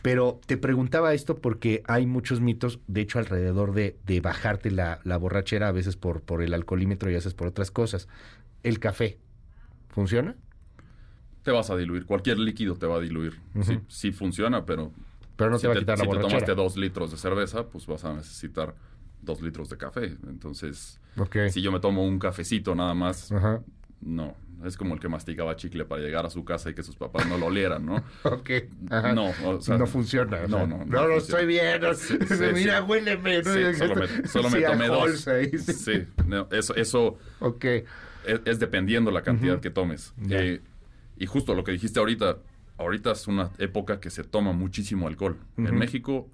Pero 0.03 0.39
te 0.45 0.55
preguntaba 0.57 1.13
esto 1.15 1.37
porque 1.37 1.81
hay 1.87 2.05
muchos 2.05 2.41
mitos, 2.41 2.79
de 2.87 3.01
hecho, 3.01 3.17
alrededor 3.17 3.73
de, 3.73 3.97
de 4.05 4.19
bajarte 4.21 4.69
la, 4.69 4.99
la 5.03 5.17
borrachera, 5.17 5.67
a 5.69 5.71
veces 5.71 5.95
por, 5.95 6.21
por 6.21 6.43
el 6.43 6.53
alcoholímetro 6.53 7.09
y 7.09 7.13
a 7.13 7.17
veces 7.17 7.33
por 7.33 7.47
otras 7.47 7.71
cosas. 7.71 8.07
El 8.61 8.77
café, 8.79 9.17
¿funciona? 9.89 10.35
Te 11.43 11.49
vas 11.51 11.69
a 11.71 11.75
diluir. 11.75 12.05
Cualquier 12.05 12.37
líquido 12.37 12.75
te 12.75 12.85
va 12.85 12.97
a 12.97 12.99
diluir. 12.99 13.39
Ujú. 13.55 13.63
sí, 13.63 13.79
sí 13.87 14.11
funciona, 14.11 14.63
pero 14.65 14.91
Pero 15.35 15.49
no 15.49 15.57
si 15.57 15.63
te 15.63 15.67
va 15.69 15.73
a 15.73 15.77
quitar 15.77 15.97
si 15.97 16.03
la 16.03 16.03
te 16.03 16.07
borrachera. 16.17 16.39
tomaste 16.45 16.55
dos 16.55 16.77
litros 16.77 17.11
de 17.11 17.17
cerveza, 17.17 17.67
pues 17.67 17.87
vas 17.87 18.05
a 18.05 18.13
necesitar 18.13 18.75
dos 19.21 19.41
litros 19.41 19.69
de 19.69 19.77
café. 19.77 20.17
Entonces, 20.27 20.99
si 21.51 21.61
yo 21.61 21.71
me 21.71 21.79
tomo 21.79 22.05
un 22.05 22.19
cafecito 22.19 22.75
nada 22.75 22.93
más, 22.93 23.31
Ajá. 23.31 23.61
no. 24.01 24.35
Es 24.63 24.77
como 24.77 24.93
el 24.93 24.99
que 24.99 25.07
masticaba 25.09 25.55
chicle 25.55 25.85
para 25.85 26.03
llegar 26.03 26.23
a 26.23 26.29
su 26.29 26.45
casa 26.45 26.69
y 26.69 26.75
que 26.75 26.83
sus 26.83 26.95
papás 26.95 27.27
no 27.27 27.35
lo 27.39 27.47
olieran, 27.47 27.83
¿no? 27.83 27.95
Ok. 28.23 28.49
Ajá. 28.91 29.11
No, 29.13 29.31
o 29.45 29.59
sea, 29.59 29.75
no 29.79 29.87
funciona. 29.87 30.37
o 30.37 30.47
no, 30.47 30.57
sea, 30.59 30.67
no, 30.67 30.77
no 30.77 30.85
No, 30.85 31.07
no, 31.07 31.15
estoy 31.15 31.47
bien. 31.47 31.81
no- 31.81 31.95
Sí, 31.95 32.15
sí, 32.27 32.35
Mira, 32.53 32.77
sí. 32.79 32.85
huéleme. 32.87 33.41
¿no? 33.41 33.73
Solo 33.73 33.95
me, 33.95 34.27
solo 34.27 34.49
me 34.51 34.61
tomé 34.61 34.87
dos. 34.87 35.21
sí. 35.21 35.57
Sí, 35.73 36.03
no, 36.27 36.47
eso, 36.51 36.75
eso 36.75 37.17
Ok. 37.39 37.65
es, 37.65 37.85
es 38.45 38.59
dependiendo 38.59 39.09
la 39.09 39.23
cantidad 39.23 39.59
que 39.59 39.71
tomes. 39.71 40.13
Eh, 40.29 40.61
y 41.17 41.25
justo 41.25 41.55
lo 41.55 41.63
que 41.63 41.71
dijiste 41.71 41.99
ahorita, 41.99 42.37
ahorita 42.77 43.13
es 43.13 43.27
una 43.27 43.49
época 43.57 43.99
que 43.99 44.11
se 44.11 44.23
toma 44.23 44.51
muchísimo 44.53 45.07
alcohol. 45.07 45.37
En 45.57 45.75
México, 45.75 46.29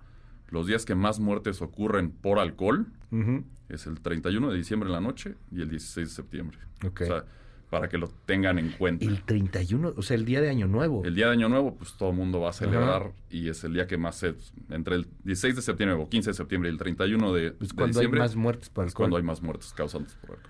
los 0.49 0.67
días 0.67 0.85
que 0.85 0.95
más 0.95 1.19
muertes 1.19 1.61
ocurren 1.61 2.11
por 2.11 2.39
alcohol 2.39 2.87
Ujú. 3.11 3.43
es 3.69 3.85
el 3.87 3.99
31 3.99 4.51
de 4.51 4.57
diciembre 4.57 4.87
en 4.87 4.93
la 4.93 5.01
noche 5.01 5.35
y 5.51 5.61
el 5.61 5.69
16 5.69 6.07
de 6.09 6.13
septiembre. 6.13 6.57
Ok. 6.85 7.01
O 7.01 7.05
sea, 7.05 7.25
para 7.69 7.89
que 7.89 7.97
lo 7.97 8.07
tengan 8.25 8.59
en 8.59 8.69
cuenta. 8.71 9.03
El 9.03 9.23
31, 9.23 9.93
o 9.97 10.01
sea, 10.01 10.15
el 10.15 10.23
día 10.23 10.39
de 10.39 10.49
Año 10.49 10.67
Nuevo. 10.67 11.03
El 11.03 11.15
día 11.15 11.25
de 11.25 11.33
Año 11.33 11.49
Nuevo, 11.49 11.75
pues 11.75 11.91
todo 11.97 12.11
el 12.11 12.15
mundo 12.15 12.39
va 12.39 12.51
a 12.51 12.53
celebrar 12.53 13.11
y 13.29 13.49
es 13.49 13.61
el 13.65 13.73
día 13.73 13.87
que 13.87 13.97
más 13.97 14.15
se... 14.15 14.35
Entre 14.69 14.95
el 14.95 15.07
16 15.25 15.57
de 15.57 15.61
septiembre 15.61 16.01
o 16.01 16.07
15 16.07 16.29
de 16.29 16.33
septiembre 16.33 16.69
y 16.69 16.71
el 16.71 16.77
31 16.77 17.33
de, 17.33 17.51
Pues 17.51 17.71
de 17.71 17.75
cuando 17.75 17.99
hay 17.99 18.07
más 18.07 18.35
muertes 18.37 18.69
por 18.69 18.85
es 18.85 18.91
alcohol. 18.91 19.03
cuando 19.03 19.17
hay 19.17 19.23
más 19.23 19.41
muertes 19.41 19.73
causantes 19.73 20.13
por 20.15 20.31
alcohol. 20.37 20.49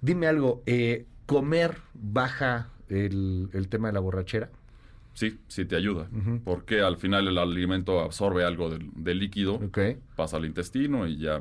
Dime 0.00 0.26
algo, 0.26 0.64
eh, 0.66 1.06
¿comer 1.26 1.78
baja 1.94 2.70
el, 2.88 3.48
el 3.52 3.68
tema 3.68 3.86
de 3.86 3.94
la 3.94 4.00
borrachera? 4.00 4.50
Sí, 5.16 5.38
sí 5.48 5.64
te 5.64 5.76
ayuda. 5.76 6.08
Porque 6.44 6.82
al 6.82 6.98
final 6.98 7.26
el 7.26 7.38
alimento 7.38 8.00
absorbe 8.00 8.44
algo 8.44 8.68
del, 8.68 8.90
del 8.94 9.18
líquido, 9.18 9.58
pasa 10.14 10.36
al 10.36 10.44
intestino 10.44 11.06
y 11.06 11.16
ya 11.18 11.40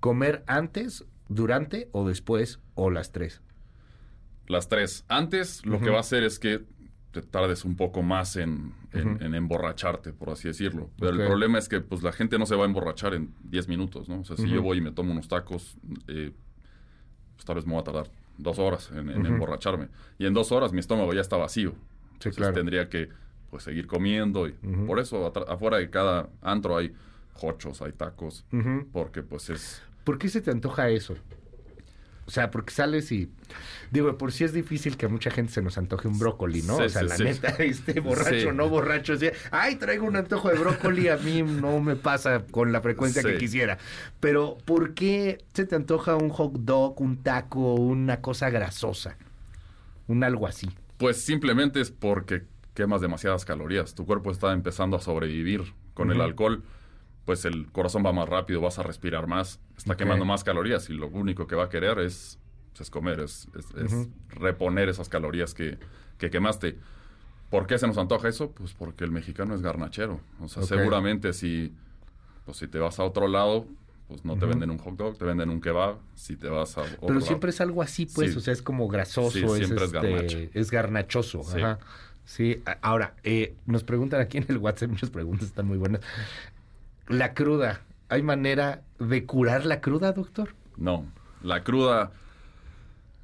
¿Comer 0.00 0.44
antes, 0.46 1.06
durante 1.28 1.88
o 1.92 2.06
después 2.06 2.60
o 2.74 2.90
las 2.90 3.12
tres? 3.12 3.40
las 4.46 4.68
tres. 4.68 5.04
Antes 5.08 5.64
lo 5.64 5.80
que 5.80 5.88
va 5.90 5.96
a 5.96 6.00
hacer 6.00 6.22
es 6.22 6.38
que 6.38 6.64
te 7.12 7.22
tardes 7.22 7.64
un 7.64 7.76
poco 7.76 8.02
más 8.02 8.36
en, 8.36 8.74
en- 8.92 9.14
Ujú. 9.14 9.24
en 9.24 9.34
emborracharte, 9.34 10.12
por 10.12 10.28
así 10.30 10.48
decirlo. 10.48 10.90
Pero 10.98 11.12
el 11.12 11.18
problema 11.26 11.58
es 11.58 11.68
que 11.70 11.80
pues 11.80 12.02
la 12.02 12.12
gente 12.12 12.38
no 12.38 12.44
se 12.44 12.56
va 12.56 12.64
a 12.64 12.66
emborrachar 12.66 13.14
en 13.14 13.32
10 13.44 13.68
minutos, 13.68 14.06
¿no? 14.08 14.20
O 14.20 14.24
sea, 14.24 14.36
si 14.36 14.48
yo 14.50 14.60
voy 14.62 14.78
y 14.78 14.80
me 14.82 14.90
tomo 14.92 15.12
unos 15.12 15.28
tacos, 15.28 15.78
eh, 16.08 16.32
pues 17.36 17.44
tal 17.46 17.54
vez 17.56 17.64
me 17.66 17.72
voy 17.72 17.80
a 17.80 17.84
tardar 17.84 18.10
dos 18.36 18.58
horas 18.58 18.90
en, 18.90 19.08
en 19.08 19.24
emborracharme. 19.24 19.88
Y 20.18 20.26
en 20.26 20.34
dos 20.34 20.52
horas 20.52 20.72
mi 20.74 20.80
estómago 20.80 21.14
ya 21.14 21.20
está 21.22 21.36
vacío. 21.38 21.74
Sí, 22.20 22.28
Entonces 22.28 22.36
claro. 22.36 22.54
tendría 22.54 22.88
que 22.88 23.08
pues 23.50 23.64
seguir 23.64 23.86
comiendo. 23.86 24.48
Y. 24.48 24.52
Por 24.86 24.98
eso 24.98 25.32
afuera 25.48 25.78
de 25.78 25.90
cada 25.90 26.28
antro 26.42 26.76
hay 26.76 26.94
hochos, 27.40 27.82
hay 27.82 27.92
tacos. 27.92 28.44
Porque 28.92 29.22
pues 29.22 29.50
es... 29.50 29.82
¿Por 30.04 30.18
qué 30.18 30.28
se 30.28 30.40
te 30.40 30.50
antoja 30.50 30.88
eso? 30.88 31.16
O 32.26 32.30
sea, 32.30 32.50
porque 32.50 32.72
sales 32.72 33.12
y... 33.12 33.30
Digo, 33.90 34.16
por 34.16 34.32
si 34.32 34.44
es 34.44 34.52
difícil 34.52 34.96
que 34.96 35.06
a 35.06 35.08
mucha 35.08 35.30
gente 35.30 35.52
se 35.52 35.62
nos 35.62 35.76
antoje 35.76 36.08
un 36.08 36.18
brócoli, 36.18 36.62
¿no? 36.62 36.76
Sí, 36.78 36.82
o 36.84 36.88
sea, 36.88 37.02
sí, 37.02 37.08
la 37.08 37.30
neta, 37.30 37.48
este 37.58 38.00
borracho, 38.00 38.52
no 38.52 38.68
borracho, 38.68 39.12
así, 39.12 39.28
ay, 39.50 39.76
traigo 39.76 40.06
un 40.06 40.16
antojo 40.16 40.48
de 40.48 40.58
brócoli, 40.58 41.08
a 41.08 41.16
mí 41.18 41.42
no 41.42 41.80
me 41.80 41.96
pasa 41.96 42.44
con 42.50 42.72
la 42.72 42.80
frecuencia 42.80 43.22
que 43.22 43.36
quisiera. 43.36 43.78
Pero, 44.20 44.56
¿por 44.64 44.94
qué 44.94 45.44
se 45.52 45.66
te 45.66 45.76
antoja 45.76 46.16
un 46.16 46.30
hot 46.30 46.54
dog, 46.54 47.00
un 47.00 47.22
taco, 47.22 47.74
una 47.74 48.20
cosa 48.20 48.48
grasosa? 48.48 49.16
Un 50.08 50.24
algo 50.24 50.46
así. 50.46 50.70
Pues 50.98 51.22
simplemente 51.24 51.80
es 51.80 51.90
porque 51.90 52.44
quemas 52.74 53.00
demasiadas 53.00 53.44
calorías. 53.44 53.94
Tu 53.94 54.04
cuerpo 54.06 54.30
está 54.30 54.52
empezando 54.52 54.96
a 54.96 55.00
sobrevivir 55.00 55.74
con 55.94 56.10
el 56.10 56.18
alcohol. 56.24 56.62
Pues 57.24 57.44
el 57.46 57.70
corazón 57.72 58.04
va 58.04 58.12
más 58.12 58.28
rápido, 58.28 58.60
vas 58.60 58.78
a 58.78 58.82
respirar 58.82 59.26
más, 59.26 59.58
está 59.78 59.96
quemando 59.96 60.24
más 60.26 60.44
calorías 60.44 60.90
y 60.90 60.92
lo 60.94 61.06
único 61.08 61.46
que 61.46 61.54
va 61.56 61.64
a 61.64 61.68
querer 61.70 61.98
es, 61.98 62.38
es 62.78 62.90
comer, 62.90 63.20
es, 63.20 63.48
es- 63.56 63.70
es 63.76 63.92
reponer 64.28 64.88
esas 64.90 65.08
calorías 65.08 65.54
que, 65.54 65.78
que 66.18 66.28
quemaste. 66.30 66.78
¿Por 67.50 67.66
qué 67.66 67.78
se 67.78 67.86
nos 67.86 67.96
antoja 67.96 68.28
eso? 68.28 68.50
Pues 68.50 68.74
porque 68.74 69.04
el 69.04 69.10
mexicano 69.10 69.54
es 69.54 69.62
garnachero. 69.62 70.20
O 70.40 70.48
sea, 70.48 70.62
seguramente 70.82 71.32
si, 71.32 71.72
pues 72.44 72.58
si 72.58 72.68
te 72.68 72.78
vas 72.78 72.98
a 72.98 73.04
otro 73.04 73.26
lado, 73.26 73.66
pues 74.14 74.24
no 74.24 74.36
te 74.38 74.46
venden 74.46 74.70
un 74.70 74.78
hot 74.78 74.96
dog, 74.96 75.18
te 75.18 75.24
venden 75.24 75.50
un 75.50 75.60
kebab. 75.60 75.96
Si 76.14 76.36
te 76.36 76.48
vas 76.48 76.76
a 76.78 76.82
otro 76.82 76.96
Pero 77.00 77.14
lado- 77.14 77.26
siempre 77.26 77.50
es 77.50 77.60
algo 77.60 77.82
así, 77.82 78.06
pues, 78.06 78.32
Sí. 78.32 78.38
o 78.38 78.40
sea, 78.40 78.52
es 78.52 78.62
como 78.62 78.86
grasoso, 78.88 79.30
Sí, 79.32 79.44
es, 79.44 79.52
siempre 79.52 79.84
es 79.84 79.92
este, 79.92 80.10
garnacho. 80.10 80.38
es 80.54 80.70
garnachoso. 80.70 81.42
Sí. 81.44 81.60
Ajá. 81.60 81.78
Sí, 82.24 82.62
ahora, 82.80 83.14
eh, 83.22 83.54
nos 83.66 83.84
preguntan 83.84 84.20
aquí 84.20 84.38
en 84.38 84.46
el 84.48 84.58
WhatsApp, 84.58 84.88
muchas 85.02 85.10
preguntas 85.10 85.48
están 85.48 85.66
muy 85.66 85.76
buenas. 85.78 86.00
La 87.08 87.34
cruda, 87.34 87.82
¿hay 88.08 88.22
manera 88.22 88.82
de 88.98 89.26
curar 89.26 89.66
la 89.66 89.80
cruda, 89.80 90.12
doctor? 90.12 90.54
No, 90.76 91.04
la 91.42 91.62
cruda... 91.64 92.12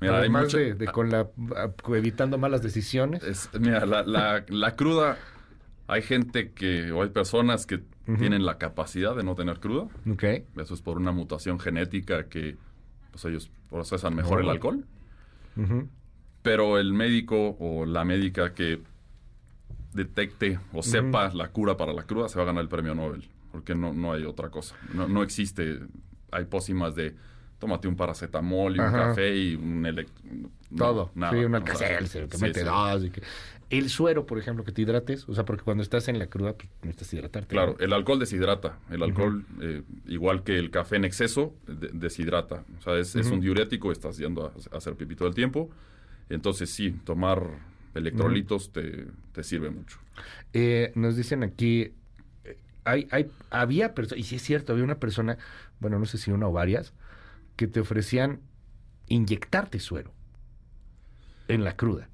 Mira, 0.01 0.15
hay 0.15 0.21
Además 0.21 0.45
mucha- 0.45 0.59
de, 0.59 0.75
de 0.75 0.87
con 0.87 1.11
la, 1.11 1.29
a- 1.57 1.71
evitando 1.95 2.39
malas 2.39 2.63
decisiones. 2.63 3.23
Es- 3.23 3.51
mira, 3.61 3.85
la, 3.87 4.03
la- 4.03 4.45
la 4.49 4.75
cruda, 4.77 5.19
hay 5.89 6.01
gente 6.03 6.53
que, 6.53 6.91
o 6.93 7.03
hay 7.03 7.11
personas 7.11 7.67
que 7.67 7.81
Tienen 8.19 8.45
la 8.45 8.59
capacidad 8.59 9.15
de 9.15 9.23
no 9.23 9.35
tener 9.37 9.61
cruda. 9.61 9.85
Ok. 10.11 10.25
Eso 10.57 10.75
es 10.75 10.83
por 10.83 10.97
una 10.97 11.13
mutación 11.13 11.61
genética 11.61 12.29
que 12.29 12.57
pues 13.13 13.25
ellos 13.25 13.51
procesan 13.69 14.15
mejor 14.17 14.39
Oh. 14.39 14.41
el 14.43 14.49
alcohol. 14.51 14.85
Pero 16.43 16.79
el 16.79 16.93
médico 16.93 17.57
o 17.61 17.85
la 17.87 18.05
médica 18.05 18.53
que 18.55 18.81
detecte 19.93 20.59
o 20.73 20.83
sepa 20.83 21.33
la 21.35 21.49
cura 21.51 21.77
para 21.77 21.93
la 21.93 22.05
cruda 22.05 22.29
se 22.29 22.37
va 22.39 22.43
a 22.45 22.47
ganar 22.47 22.63
el 22.63 22.69
premio 22.69 22.95
Nobel. 22.95 23.29
Porque 23.53 23.75
no, 23.75 23.93
no 23.93 24.13
hay 24.13 24.25
otra 24.25 24.49
cosa. 24.49 24.77
No, 24.95 25.07
no 25.09 25.23
existe. 25.23 25.81
Hay 26.33 26.45
pócimas 26.47 26.95
de 26.95 27.15
tómate 27.59 27.89
un 27.89 27.97
paracetamol 27.97 28.77
y 28.77 28.81
un 28.81 28.91
café 28.93 29.37
y 29.37 29.55
un 29.55 29.83
elec- 29.85 30.09
no, 30.71 30.77
Todo. 30.77 31.11
nada. 31.15 31.33
sí, 31.33 31.45
un 31.45 31.55
O 31.57 31.67
sea, 31.77 31.99
que 31.99 32.07
sí, 32.07 32.19
dos. 32.65 33.05
y 33.05 33.11
que- 33.11 33.23
El 33.71 33.89
suero, 33.89 34.27
por 34.27 34.39
ejemplo, 34.39 34.65
que 34.65 34.73
te 34.73 34.83
hidrates. 34.83 35.29
O 35.29 35.35
sea, 35.35 35.45
porque 35.45 35.63
cuando 35.63 35.83
estás 35.83 36.09
en 36.09 36.19
la 36.19 36.27
cruda, 36.27 36.55
pues 36.55 36.69
necesitas 36.83 37.15
hidratarte. 37.15 37.55
Claro, 37.55 37.77
¿no? 37.79 37.85
el 37.85 37.93
alcohol 37.93 38.19
deshidrata. 38.19 38.79
El 38.91 39.03
alcohol, 39.03 39.47
eh, 39.61 39.83
igual 40.07 40.43
que 40.43 40.59
el 40.59 40.71
café 40.71 40.97
en 40.97 41.05
exceso, 41.05 41.55
de- 41.67 41.91
deshidrata. 41.93 42.65
O 42.79 42.83
sea, 42.83 42.99
es, 42.99 43.15
un 43.15 43.41
diurético, 43.41 43.93
estás 43.93 44.19
yendo 44.19 44.47
a, 44.47 44.75
a 44.75 44.79
hacer 44.79 44.95
pipí 44.97 45.15
todo 45.15 45.29
el 45.29 45.35
tiempo. 45.35 45.71
Entonces, 46.29 46.71
sí, 46.71 46.91
tomar 47.05 47.59
electrolitos 47.95 48.73
te, 48.73 49.07
te 49.33 49.43
sirve 49.43 49.71
mucho. 49.71 49.99
Eh, 50.53 50.93
nos 50.95 51.17
dicen 51.17 51.43
aquí, 51.43 51.93
eh, 52.45 52.59
hay, 52.85 53.07
hay, 53.11 53.31
había 53.51 53.95
personas, 53.95 54.21
y 54.21 54.25
sí 54.25 54.37
es 54.37 54.43
cierto, 54.43 54.73
había 54.73 54.85
una 54.85 54.99
persona, 54.99 55.39
bueno, 55.81 55.99
no 55.99 56.07
sé 56.07 56.19
si 56.19 56.31
una 56.31 56.49
o 56.49 56.53
varias, 56.53 56.93
que 57.57 57.67
te 57.67 57.81
ofrecían 57.81 58.41
inyectarte 59.09 59.81
suero 59.81 60.13
en 61.49 61.65
la 61.65 61.77
cruda. 61.77 62.09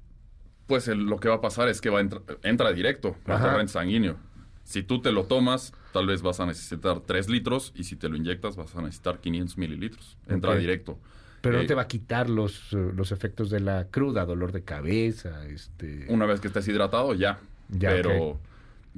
Pues 0.67 0.87
el- 0.87 1.05
lo 1.05 1.17
que 1.19 1.29
va 1.29 1.35
a 1.35 1.41
pasar 1.41 1.67
es 1.69 1.81
que 1.81 1.89
va 1.89 1.99
a 1.99 2.01
entra, 2.01 2.21
entra 2.43 2.71
directo 2.73 3.15
al 3.25 3.41
torrente 3.41 3.71
sanguíneo. 3.73 4.17
Si 4.63 4.83
tú 4.83 5.01
te 5.01 5.11
lo 5.13 5.23
tomas, 5.23 5.73
tal 5.93 6.07
vez 6.07 6.21
vas 6.21 6.39
a 6.41 6.45
necesitar 6.45 6.99
3 7.01 7.29
litros 7.29 7.71
y 7.75 7.85
si 7.85 7.95
te 7.95 8.09
lo 8.09 8.17
inyectas 8.17 8.57
vas 8.57 8.75
a 8.75 8.81
necesitar 8.81 9.19
500 9.19 9.57
mililitros. 9.57 10.17
Entra 10.27 10.55
directo. 10.55 10.99
Pero 11.41 11.59
Eh, 11.59 11.61
no 11.61 11.67
te 11.67 11.73
va 11.75 11.83
a 11.83 11.87
quitar 11.87 12.29
los, 12.29 12.73
eh, 12.73 12.91
los 12.93 13.11
efectos 13.13 13.49
de 13.49 13.61
la 13.61 13.87
cruda, 13.89 14.25
dolor 14.25 14.51
de 14.51 14.63
cabeza, 14.63 15.45
este... 15.47 16.05
Una 16.09 16.25
vez 16.25 16.41
que 16.41 16.47
estés 16.47 16.67
hidratado, 16.67 17.13
ya. 17.13 17.39
Ya, 17.69 17.89
pero 17.89 18.39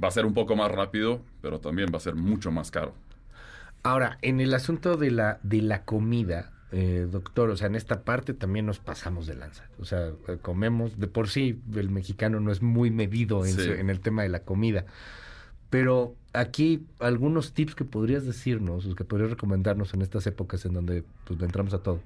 va 0.02 0.08
a 0.08 0.10
ser 0.10 0.26
un 0.26 0.34
poco 0.34 0.56
más 0.56 0.70
rápido, 0.72 1.22
pero 1.40 1.60
también 1.60 1.90
va 1.94 1.98
a 1.98 2.00
ser 2.00 2.16
mucho 2.16 2.50
más 2.50 2.70
caro. 2.72 2.94
Ahora, 3.82 4.18
en 4.22 4.40
el 4.40 4.52
asunto 4.54 4.96
de 4.96 5.10
la, 5.10 5.38
de 5.42 5.62
la 5.62 5.84
comida, 5.84 6.52
eh, 6.72 7.08
doctor, 7.10 7.50
o 7.50 7.56
sea, 7.56 7.66
en 7.66 7.74
esta 7.74 8.02
parte 8.02 8.32
también 8.34 8.64
nos 8.66 8.78
pasamos 8.78 9.26
de 9.26 9.34
lanza. 9.34 9.64
O 9.80 9.84
sea, 9.84 10.08
eh, 10.28 10.38
comemos, 10.40 10.98
de 10.98 11.06
por 11.08 11.28
sí 11.28 11.60
el 11.74 11.90
mexicano 11.90 12.38
no 12.40 12.52
es 12.52 12.62
muy 12.62 12.90
medido 12.90 13.44
en, 13.44 13.52
Sí. 13.54 13.62
su- 13.64 13.72
en 13.72 13.90
el 13.90 14.00
tema 14.00 14.22
de 14.22 14.28
la 14.28 14.40
comida. 14.44 14.84
Pero 15.68 16.14
aquí 16.32 16.84
algunos 16.98 17.52
tips 17.52 17.74
que 17.74 17.84
podrías 17.84 18.26
decirnos, 18.26 18.86
o 18.86 18.94
que 18.94 19.04
podrías 19.04 19.30
recomendarnos 19.30 19.94
en 19.94 20.02
estas 20.02 20.26
épocas 20.26 20.64
en 20.64 20.74
donde 20.74 21.04
pues 21.26 21.40
entramos 21.42 21.74
a 21.74 21.78
todo. 21.82 22.00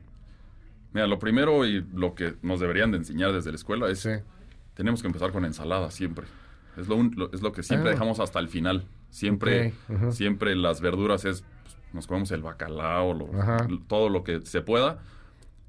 Mira, 0.93 1.07
lo 1.07 1.19
primero 1.19 1.67
y 1.67 1.85
lo 1.95 2.15
que 2.15 2.35
nos 2.43 2.61
deberían 2.61 2.91
de 2.93 2.99
enseñar 2.99 3.33
desde 3.33 3.51
la 3.51 3.57
escuela 3.57 3.91
es 3.91 4.01
Sí. 4.01 4.11
tenemos 4.75 5.01
que 5.03 5.09
empezar 5.09 5.33
con 5.33 5.45
ensalada 5.45 5.91
siempre. 5.91 6.27
Es 6.77 6.89
lo, 6.89 6.97
un- 6.97 7.15
lo- 7.17 7.33
es 7.33 7.41
lo 7.43 7.53
que 7.53 7.63
siempre 7.63 7.91
Ah. 7.91 7.93
dejamos 7.93 8.21
hasta 8.21 8.39
el 8.39 8.49
final. 8.49 8.85
Siempre, 9.11 9.73
siempre 10.11 10.57
las 10.57 10.81
verduras 10.81 11.25
es, 11.25 11.45
nos 11.95 12.07
comemos 12.07 12.31
el 12.33 12.43
bacalao, 12.43 13.15
lo- 13.15 13.31
todo 13.87 14.09
lo 14.11 14.25
que 14.25 14.41
se 14.45 14.61
pueda. 14.61 14.99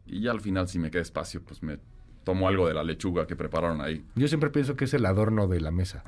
Y 0.05 0.21
ya 0.21 0.31
al 0.31 0.41
final, 0.41 0.67
si 0.67 0.79
me 0.79 0.91
queda 0.91 1.01
espacio, 1.01 1.41
pues 1.43 1.63
me 1.63 1.79
tomo 2.23 2.47
algo 2.47 2.67
de 2.67 2.73
la 2.73 2.83
lechuga 2.83 3.27
que 3.27 3.35
prepararon 3.35 3.81
ahí. 3.81 4.03
Yo 4.15 4.27
siempre 4.27 4.49
pienso 4.49 4.75
que 4.75 4.85
es 4.85 4.93
el 4.95 5.05
adorno 5.05 5.47
de 5.47 5.61
la 5.61 5.71
mesa. 5.71 6.03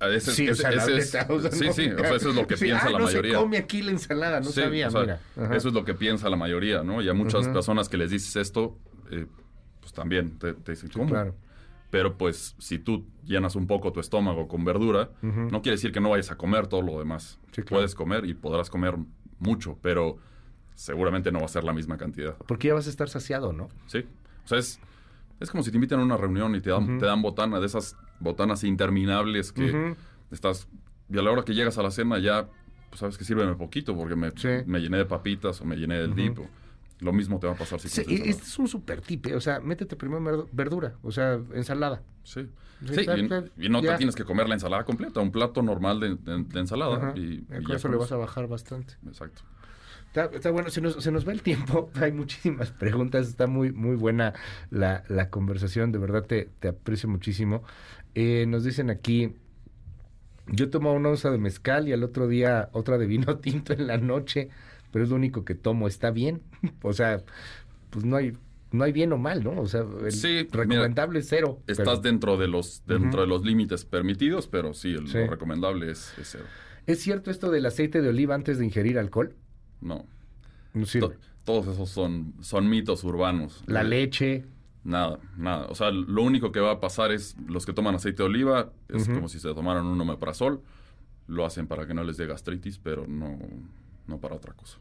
Ese, 0.00 0.16
es- 0.30 0.36
Sí, 0.36 0.48
o 0.48 0.54
sea, 0.54 0.70
ese 0.70 0.96
es- 0.96 1.12
neta, 1.14 1.32
o 1.32 1.40
sea, 1.40 1.50
sí, 1.50 1.66
no, 1.66 1.72
sí, 1.72 1.88
o 1.90 1.98
sea, 1.98 2.14
eso 2.14 2.30
es 2.30 2.36
lo 2.36 2.46
que 2.46 2.56
sí, 2.56 2.64
piensa 2.66 2.86
ah, 2.86 2.90
la 2.90 2.98
no 2.98 3.04
mayoría. 3.06 3.32
se 3.34 3.38
come 3.38 3.58
aquí 3.58 3.82
la 3.82 3.90
ensalada, 3.90 4.40
no 4.40 4.46
Sí, 4.46 4.60
sabía, 4.60 4.88
o 4.88 4.90
sea, 4.90 5.00
mira. 5.00 5.20
Eso 5.56 5.68
es 5.68 5.74
lo 5.74 5.84
que 5.84 5.94
piensa 5.94 6.28
la 6.30 6.36
mayoría, 6.36 6.82
¿no? 6.84 7.02
Y 7.02 7.08
a 7.08 7.14
muchas 7.14 7.48
personas 7.48 7.88
que 7.88 7.96
les 7.96 8.10
dices 8.10 8.36
esto, 8.36 8.78
eh, 9.10 9.26
pues 9.80 9.92
también 9.92 10.38
te, 10.38 10.52
te 10.54 10.72
dicen, 10.72 10.90
¿cómo? 10.92 11.06
claro. 11.08 11.34
Pero 11.90 12.16
pues 12.16 12.54
si 12.58 12.78
tú 12.78 13.04
llenas 13.24 13.56
un 13.56 13.66
poco 13.66 13.90
tu 13.92 13.98
estómago 13.98 14.46
con 14.46 14.64
verdura, 14.64 15.10
no 15.22 15.60
quiere 15.62 15.74
decir 15.74 15.90
que 15.90 16.00
no 16.00 16.10
vayas 16.10 16.30
a 16.30 16.36
comer 16.36 16.68
todo 16.68 16.82
lo 16.82 17.00
demás. 17.00 17.40
Sí, 17.50 17.62
claro. 17.62 17.68
Puedes 17.78 17.96
comer 17.96 18.24
y 18.26 18.34
podrás 18.34 18.70
comer 18.70 18.94
mucho, 19.40 19.78
pero 19.82 20.18
seguramente 20.74 21.30
no 21.32 21.40
va 21.40 21.46
a 21.46 21.48
ser 21.48 21.64
la 21.64 21.72
misma 21.72 21.96
cantidad. 21.98 22.36
Porque 22.46 22.68
ya 22.68 22.74
vas 22.74 22.86
a 22.86 22.90
estar 22.90 23.08
saciado, 23.08 23.52
¿no? 23.52 23.68
¿Sí? 23.86 24.04
O 24.44 24.48
sea, 24.48 24.58
es, 24.58 24.80
es 25.40 25.50
como 25.50 25.62
si 25.62 25.70
te 25.70 25.76
invitan 25.76 26.00
a 26.00 26.04
una 26.04 26.16
reunión 26.16 26.54
y 26.54 26.60
te 26.60 26.70
dan, 26.70 26.84
Ujú. 26.84 26.98
te 26.98 27.06
dan 27.06 27.20
botana, 27.22 27.60
de 27.60 27.66
esas 27.66 27.96
botanas 28.20 28.64
interminables 28.64 29.52
que 29.52 29.96
estás... 30.30 30.68
Y 31.08 31.18
a 31.18 31.22
la 31.22 31.30
hora 31.32 31.42
que 31.42 31.54
llegas 31.54 31.76
a 31.76 31.82
la 31.82 31.90
cena 31.90 32.18
ya, 32.18 32.48
pues 32.88 33.00
sabes 33.00 33.18
que 33.18 33.24
sírveme 33.24 33.54
poquito 33.56 33.96
porque 33.96 34.14
me, 34.14 34.30
Sí. 34.30 34.48
me 34.66 34.78
llené 34.80 34.98
de 34.98 35.04
papitas 35.06 35.60
o 35.60 35.64
me 35.64 35.76
llené 35.76 35.96
del 35.98 36.12
o- 36.12 36.14
Lo 37.00 37.12
mismo 37.12 37.38
te 37.38 37.46
va 37.46 37.54
a 37.54 37.56
pasar 37.56 37.80
si 37.80 37.88
Sí, 37.88 38.02
este 38.08 38.30
es 38.44 38.58
un 38.58 38.68
super 38.68 39.00
tip, 39.00 39.26
¿eh? 39.26 39.34
o 39.34 39.40
sea, 39.40 39.60
métete 39.60 39.96
primero 39.96 40.20
verdu- 40.22 40.48
verdura, 40.52 40.94
o 41.02 41.10
sea, 41.10 41.38
ensalada. 41.54 42.02
Sí. 42.24 42.48
Sí, 42.86 42.94
Sí, 42.94 43.04
ta- 43.06 43.44
y, 43.58 43.68
no 43.68 43.82
ya. 43.82 43.92
te 43.92 43.96
tienes 43.98 44.14
que 44.14 44.24
comer 44.24 44.48
la 44.48 44.54
ensalada 44.54 44.84
completa, 44.84 45.20
un 45.20 45.30
plato 45.32 45.62
normal 45.62 46.00
de, 46.00 46.16
de- 46.16 46.44
de 46.44 46.60
ensalada. 46.60 46.96
Ajá. 46.96 47.12
Y, 47.16 47.44
ya 47.68 47.76
eso 47.76 47.88
le 47.88 47.96
vas 47.96 48.10
a 48.12 48.16
bajar 48.16 48.46
bastante. 48.48 48.94
Exacto. 49.06 49.42
Está, 50.06 50.24
está 50.34 50.50
bueno, 50.50 50.70
se 50.70 50.80
nos, 50.80 50.94
se 51.02 51.12
nos 51.12 51.26
va 51.28 51.32
el 51.32 51.42
tiempo, 51.42 51.90
hay 52.00 52.10
muchísimas 52.12 52.70
preguntas, 52.72 53.28
está 53.28 53.46
muy, 53.46 53.70
muy 53.72 53.96
buena 53.96 54.32
la, 54.70 55.04
la 55.08 55.30
conversación, 55.30 55.92
de 55.92 55.98
verdad 55.98 56.24
te, 56.24 56.48
te 56.58 56.68
aprecio 56.68 57.08
muchísimo. 57.08 57.62
Eh, 58.14 58.44
nos 58.48 58.64
dicen 58.64 58.90
aquí, 58.90 59.36
yo 60.48 60.68
tomo 60.68 60.92
una 60.92 61.10
onza 61.10 61.30
de 61.30 61.38
mezcal 61.38 61.86
y 61.88 61.92
al 61.92 62.02
otro 62.02 62.26
día 62.28 62.70
otra 62.72 62.98
de 62.98 63.06
vino 63.06 63.36
tinto 63.40 63.72
en 63.72 63.86
la 63.86 63.98
noche, 63.98 64.48
pero 64.92 65.04
es 65.04 65.10
lo 65.10 65.16
único 65.16 65.44
que 65.44 65.54
tomo, 65.54 65.88
¿está 65.88 66.10
bien? 66.10 66.42
o 66.82 66.92
sea, 66.92 67.22
pues 67.90 68.04
no 68.04 68.16
hay, 68.16 68.36
no 68.72 68.84
hay 68.84 68.92
bien 68.92 69.12
o 69.12 69.18
mal, 69.18 69.42
¿no? 69.42 69.60
O 69.60 69.66
sea, 69.66 69.80
el 70.04 70.12
Sí, 70.12 70.28
mira, 70.28 70.48
recomendable 70.64 71.18
es 71.20 71.28
cero. 71.28 71.58
Estás 71.66 71.86
pero- 71.86 72.00
dentro 72.00 72.36
de 72.36 72.48
los 72.48 72.82
dentro 72.86 73.20
de 73.22 73.26
los 73.26 73.44
límites 73.44 73.84
permitidos, 73.84 74.46
pero 74.46 74.74
sí, 74.74 74.90
el- 74.94 75.08
Sí. 75.08 75.18
lo 75.18 75.26
recomendable 75.26 75.90
es, 75.90 76.16
es 76.18 76.28
cero. 76.32 76.44
¿Es 76.86 77.00
cierto 77.00 77.30
esto 77.30 77.50
del 77.50 77.66
aceite 77.66 78.00
de 78.02 78.08
oliva 78.08 78.34
antes 78.34 78.58
de 78.58 78.64
ingerir 78.64 78.98
alcohol? 78.98 79.34
No. 79.80 80.06
No 80.74 80.86
sirve. 80.86 81.08
To- 81.08 81.14
todos 81.44 81.66
esos 81.74 81.88
son, 81.90 82.34
son 82.40 82.68
mitos 82.68 83.02
urbanos. 83.04 83.62
La 83.66 83.80
Eh, 83.82 83.84
leche, 83.84 84.44
Nada, 84.82 85.18
nada. 85.36 85.66
O 85.66 85.74
sea, 85.74 85.90
lo 85.90 86.22
único 86.22 86.52
que 86.52 86.60
va 86.60 86.70
a 86.72 86.80
pasar 86.80 87.12
es 87.12 87.36
los 87.46 87.66
que 87.66 87.74
toman 87.74 87.96
aceite 87.96 88.22
de 88.22 88.28
oliva, 88.30 88.72
es 88.88 89.08
como 89.08 89.28
si 89.28 89.38
se 89.38 89.52
tomaran 89.52 89.84
un 89.84 90.00
omeprazol. 90.00 90.62
Lo 91.26 91.44
hacen 91.44 91.66
para 91.66 91.86
que 91.86 91.92
no 91.92 92.02
les 92.02 92.16
dé 92.16 92.26
gastritis, 92.26 92.78
pero 92.78 93.06
no, 93.06 93.38
no 94.10 94.18
para 94.18 94.34
otra 94.34 94.52
cosa. 94.52 94.78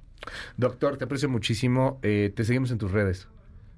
Doctor, 0.57 0.97
te 0.97 1.05
aprecio 1.05 1.29
muchísimo. 1.29 1.99
Eh, 2.01 2.33
te 2.35 2.43
seguimos 2.43 2.71
en 2.71 2.77
tus 2.77 2.91
redes. 2.91 3.29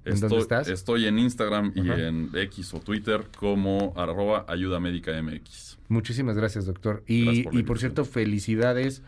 ¿En 0.03 0.13
Estoy, 0.13 0.29
dónde 0.29 0.41
estás? 0.41 0.67
Estoy 0.67 1.05
en 1.05 1.19
Instagram 1.19 1.73
y 1.75 1.87
en 1.91 2.31
X 2.33 2.73
o 2.73 2.79
Twitter 2.79 3.27
como 3.37 3.93
arroba 3.95 4.45
ayuda 4.47 4.79
médica 4.79 5.11
MX. 5.21 5.77
Muchísimas 5.89 6.35
gracias, 6.35 6.65
doctor. 6.65 7.03
Gracias 7.07 7.53
Y, 7.53 7.63
por 7.63 7.77
y 7.77 7.79
cierto, 7.79 8.03
felicidades. 8.05 9.03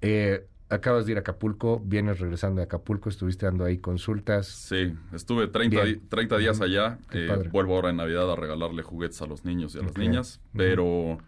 Eh, 0.00 0.46
acabas 0.68 1.06
de 1.06 1.12
ir 1.12 1.18
a 1.18 1.20
Acapulco, 1.20 1.80
vienes 1.84 2.18
regresando 2.18 2.56
de 2.58 2.64
Acapulco, 2.64 3.08
estuviste 3.08 3.46
dando 3.46 3.64
ahí 3.64 3.78
consultas. 3.78 4.48
Sí, 4.48 4.94
estuve 5.12 5.46
30, 5.46 5.82
Bien. 5.82 6.00
di- 6.00 6.06
30 6.08 6.38
días 6.38 6.60
allá. 6.60 6.98
Eh, 7.12 7.48
vuelvo 7.52 7.76
ahora 7.76 7.90
en 7.90 7.96
Navidad 7.96 8.30
a 8.32 8.34
regalarle 8.36 8.82
juguetes 8.82 9.22
a 9.22 9.26
los 9.26 9.44
niños 9.44 9.74
y 9.76 9.78
a 9.78 9.82
las 9.82 9.96
niñas. 9.96 10.40
Pero, 10.56 11.18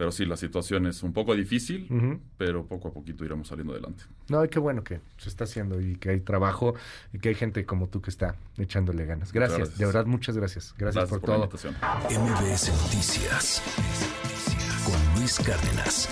pero 0.00 0.12
sí, 0.12 0.24
la 0.24 0.38
situación 0.38 0.86
es 0.86 1.02
un 1.02 1.12
poco 1.12 1.34
difícil, 1.34 1.86
pero 2.38 2.64
poco 2.64 2.88
a 2.88 2.90
poquito 2.90 3.22
iremos 3.22 3.48
saliendo 3.48 3.74
adelante. 3.74 4.04
No, 4.30 4.42
y 4.42 4.48
qué 4.48 4.58
bueno 4.58 4.82
que 4.82 5.02
se 5.18 5.28
está 5.28 5.44
haciendo 5.44 5.78
y 5.78 5.96
que 5.96 6.08
hay 6.08 6.20
trabajo 6.20 6.74
y 7.12 7.18
que 7.18 7.28
hay 7.28 7.34
gente 7.34 7.66
como 7.66 7.86
tú 7.86 8.00
que 8.00 8.08
está 8.08 8.34
echándole 8.56 9.04
ganas. 9.04 9.30
Gracias, 9.30 9.58
gracias. 9.58 9.78
de 9.78 9.84
verdad, 9.84 10.06
muchas 10.06 10.38
gracias. 10.38 10.74
Gracias, 10.78 11.10
por, 11.10 11.20
la 11.20 11.26
todo. 11.26 11.36
invitación. 11.36 11.74
MBS 11.74 12.72
Noticias 12.82 13.62
con 14.86 15.20
Luis 15.20 15.38
Cárdenas. 15.38 16.08